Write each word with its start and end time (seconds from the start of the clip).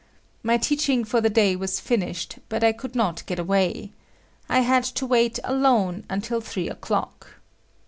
My 0.41 0.57
teaching 0.57 1.03
for 1.05 1.21
the 1.21 1.29
day 1.29 1.55
was 1.55 1.79
finished 1.79 2.39
but 2.49 2.63
I 2.63 2.71
could 2.71 2.95
not 2.95 3.23
get 3.27 3.37
away. 3.37 3.91
I 4.49 4.61
had 4.61 4.83
to 4.85 5.05
wait 5.05 5.37
alone 5.43 6.05
until 6.09 6.41
three 6.41 6.67
o'clock. 6.67 7.33